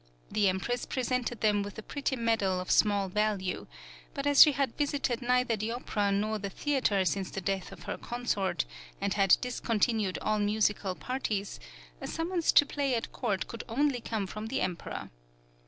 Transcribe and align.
The 0.31 0.49
Empress 0.49 0.87
presented 0.87 1.41
them 1.41 1.61
with 1.61 1.77
a 1.77 1.83
pretty 1.83 2.15
medal 2.15 2.59
of 2.59 2.71
small 2.71 3.07
value; 3.07 3.67
but 4.15 4.25
as 4.25 4.41
she 4.41 4.53
had 4.53 4.75
visited 4.75 5.21
neither 5.21 5.55
the 5.55 5.69
opera 5.73 6.11
nor 6.11 6.39
the 6.39 6.49
theatre 6.49 7.05
since 7.05 7.29
the 7.29 7.39
death 7.39 7.71
of 7.71 7.83
her 7.83 7.99
consort, 7.99 8.65
and 8.99 9.13
had 9.13 9.37
discontinued 9.41 10.17
all 10.23 10.39
musical 10.39 10.95
parties, 10.95 11.59
a 12.01 12.07
summons 12.07 12.51
to 12.53 12.65
play 12.65 12.95
at 12.95 13.11
court 13.11 13.47
could 13.47 13.63
only 13.69 14.01
come 14.01 14.25
from 14.25 14.47
the 14.47 14.61
Emperor. 14.61 15.11